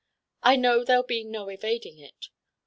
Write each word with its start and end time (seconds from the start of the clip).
I 0.41 0.55
know 0.55 0.83
there'll 0.83 1.03
be 1.03 1.23
no 1.23 1.47
evading 1.49 1.99
it. 1.99 2.29